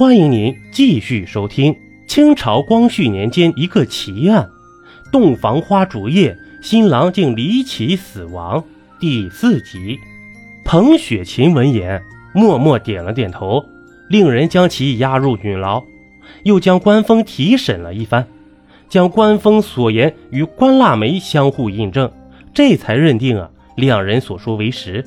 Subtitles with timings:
[0.00, 4.48] 欢迎您继续收听清朝光绪年间一个奇案——
[5.12, 8.64] 洞房花烛夜，新郎竟离奇死亡。
[8.98, 9.98] 第四集。
[10.64, 12.02] 彭雪琴闻言，
[12.32, 13.62] 默默点了点头，
[14.08, 15.82] 令人将其押入女牢，
[16.44, 18.26] 又将关峰提审了一番，
[18.88, 22.10] 将关峰所言与关腊梅相互印证，
[22.54, 25.04] 这才认定啊，两人所说为实。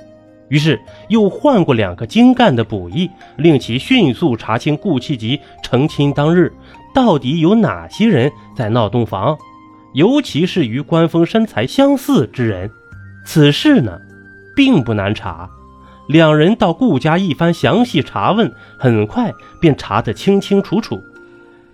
[0.53, 6.53] 于是又换过两个精干的捕役，令其迅速查清顾七吉成亲当日
[6.93, 9.35] 到底有哪些人在闹洞房，
[9.95, 12.69] 尤其是与关峰身材相似之人。
[13.25, 13.99] 此事呢，
[14.55, 15.49] 并不难查。
[16.07, 21.01] 两人到顾家一番详细查问，很快便查得清清楚楚。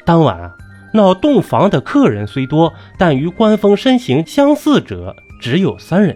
[0.05, 0.55] 当晚啊，
[0.93, 6.16] 闹洞房的客人虽多，但与关峰身形相似者只有三人。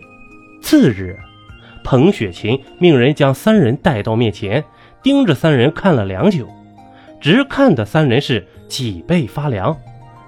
[0.62, 1.20] 次日。
[1.84, 4.64] 彭雪琴命人将三人带到面前，
[5.02, 6.48] 盯着三人看了良久，
[7.22, 9.78] 直看的三人是脊背发凉，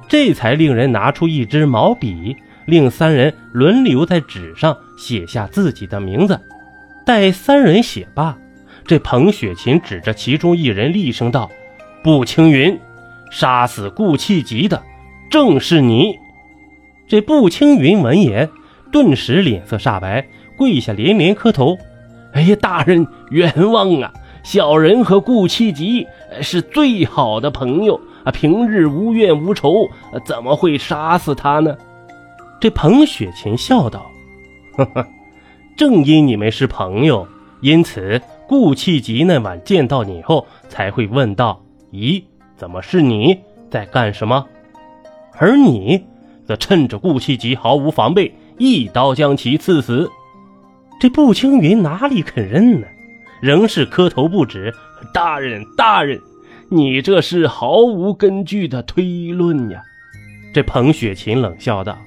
[0.08, 6.40] 这才令人拿出一支毛笔，令三人轮流在纸上写下自己的名字。
[7.06, 8.38] 待三人写罢，
[8.86, 11.50] 这彭雪琴指着其中一人厉声道
[12.04, 12.80] ：“步青云，
[13.32, 14.82] 杀死顾气急的
[15.30, 16.18] 正是你。”
[17.08, 18.50] 这步青云闻言，
[18.92, 20.26] 顿时脸色煞白。
[20.58, 21.78] 跪下连连磕头，
[22.34, 24.14] 哎呀，大人冤枉啊！
[24.44, 26.06] 小人和顾七吉
[26.42, 29.90] 是最好的朋友啊，平日无怨无仇，
[30.24, 31.76] 怎么会杀死他呢？
[32.60, 34.06] 这彭雪琴笑道
[34.78, 35.08] ：“呵呵，
[35.76, 37.28] 正因你们是朋友，
[37.62, 42.24] 因此顾七吉那晚见到你后，才会问道：‘咦，
[42.56, 43.38] 怎么是你
[43.72, 44.46] 在干什么？’
[45.38, 46.04] 而你
[46.46, 50.10] 则趁着顾七吉毫无防备，一刀将其刺死。”
[51.00, 52.88] 这步青云哪里肯认呢？
[53.42, 54.74] 仍是磕头不止。
[55.14, 56.20] 大人，大人，
[56.70, 59.84] 你这是毫无根据的推论呀！
[60.54, 61.98] 这彭雪琴冷笑道：“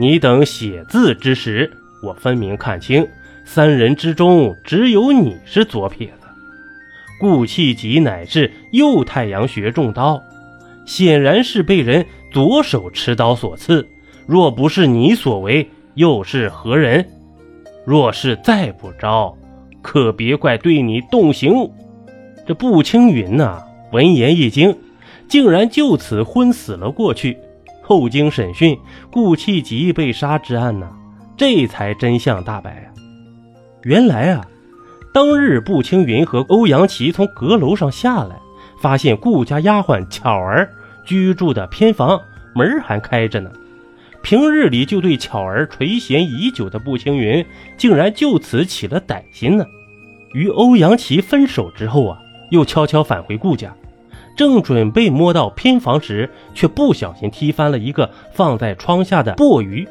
[0.00, 1.70] 你等写字之时，
[2.02, 3.06] 我分明看清，
[3.44, 6.26] 三人之中只有你是左撇子。
[7.20, 10.20] 顾气吉乃是右太阳穴中刀，
[10.86, 13.86] 显然是被人左手持刀所刺。
[14.26, 17.06] 若不是你所为，又是何人？”
[17.88, 19.34] 若是再不招，
[19.80, 21.70] 可别怪对你动刑。
[22.46, 23.62] 这步青云呐，
[23.92, 24.76] 闻言一惊，
[25.26, 27.38] 竟然就此昏死了过去。
[27.80, 28.78] 后经审讯，
[29.10, 30.86] 顾气急被杀之案呢，
[31.34, 32.92] 这才真相大白啊！
[33.84, 34.44] 原来啊，
[35.14, 38.36] 当日步青云和欧阳琪从阁楼上下来，
[38.82, 40.70] 发现顾家丫鬟巧儿
[41.06, 42.20] 居住的偏房
[42.54, 43.50] 门还开着呢。
[44.22, 47.44] 平日里就对巧儿垂涎已久的步青云，
[47.76, 49.66] 竟然就此起了歹心呢。
[50.34, 52.18] 与欧阳琦分手之后啊，
[52.50, 53.74] 又悄悄返回顾家，
[54.36, 59.88] 正准备摸到偏房时，却不小心踢翻了一个放在窗下的钵盂，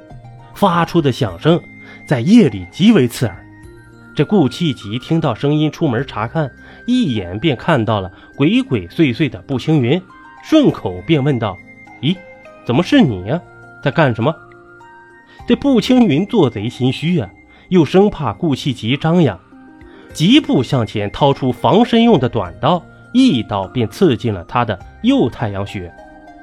[0.53, 1.59] 发出的响声
[2.05, 3.43] 在夜里极为刺耳。
[4.15, 6.51] 这顾气急听到声音出门查看，
[6.85, 9.99] 一眼便看到了鬼鬼祟祟的步青云，
[10.43, 11.57] 顺口便问道
[12.01, 12.15] ：“咦，
[12.65, 13.41] 怎么是你呀？”
[13.83, 14.35] 在干什么？
[15.47, 17.29] 这步青云做贼心虚啊，
[17.69, 19.39] 又生怕顾气急张扬，
[20.13, 22.83] 疾步向前，掏出防身用的短刀，
[23.13, 25.93] 一刀便刺进了他的右太阳穴。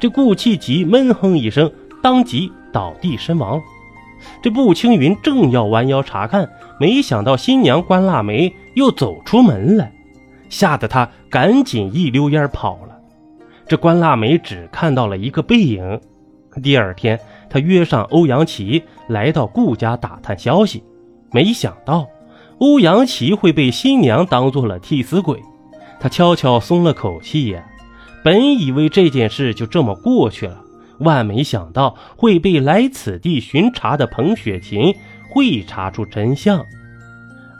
[0.01, 1.71] 这顾气急闷哼一声，
[2.03, 3.61] 当即倒地身亡。
[4.43, 6.49] 这步青云正要弯腰查看，
[6.81, 9.93] 没想到新娘关腊梅又走出门来，
[10.49, 12.97] 吓得他赶紧一溜烟跑了。
[13.67, 16.01] 这关腊梅只看到了一个背影。
[16.63, 17.19] 第二天，
[17.51, 20.83] 他约上欧阳琪来到顾家打探消息，
[21.33, 22.07] 没想到
[22.59, 25.43] 欧阳琪会被新娘当做了替死鬼，
[26.01, 27.65] 他悄悄松了口气呀。
[28.23, 30.63] 本以为这件事就这么过去了，
[31.01, 34.95] 万没想到会被来此地巡查的彭雪琴
[35.31, 36.65] 会查出真相。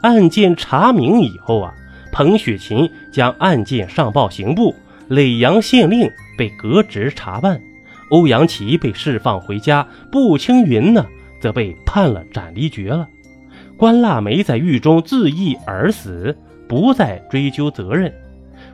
[0.01, 1.73] 案件查明以后啊，
[2.11, 4.73] 彭雪琴将案件上报刑部，
[5.09, 7.61] 耒阳县令被革职查办。
[8.09, 11.05] 欧阳琦被释放回家，步青云呢，
[11.39, 13.07] 则被判了斩立决了。
[13.77, 16.37] 关腊梅在狱中自缢而死，
[16.67, 18.13] 不再追究责任。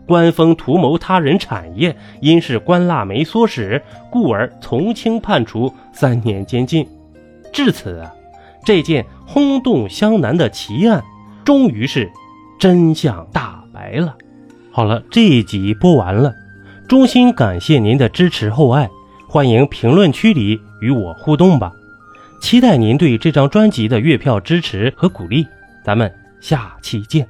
[0.05, 3.81] 关峰图谋他人产业，因是关腊梅唆使，
[4.11, 6.85] 故而从轻判处三年监禁。
[7.51, 8.13] 至此啊，
[8.63, 11.01] 这件轰动湘南的奇案，
[11.43, 12.09] 终于是
[12.59, 14.15] 真相大白了。
[14.71, 16.33] 好了，这一集播完了，
[16.87, 18.89] 衷心感谢您的支持厚爱。
[19.33, 21.71] 欢迎评论区里与我互动吧，
[22.41, 25.47] 期待您对这张专辑的月票支持和鼓励，
[25.85, 27.25] 咱们下期见。